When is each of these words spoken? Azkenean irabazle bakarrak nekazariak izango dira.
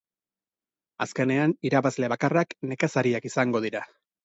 Azkenean 1.05 1.53
irabazle 1.71 2.11
bakarrak 2.15 2.59
nekazariak 2.73 3.31
izango 3.33 3.65
dira. 3.71 3.87